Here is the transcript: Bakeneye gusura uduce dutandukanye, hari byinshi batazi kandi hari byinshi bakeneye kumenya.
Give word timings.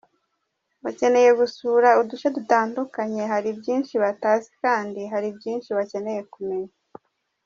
Bakeneye 0.83 1.29
gusura 1.39 1.89
uduce 2.01 2.27
dutandukanye, 2.35 3.21
hari 3.31 3.49
byinshi 3.59 3.93
batazi 4.03 4.49
kandi 4.63 5.01
hari 5.13 5.27
byinshi 5.37 5.69
bakeneye 5.77 6.21
kumenya. 6.33 6.73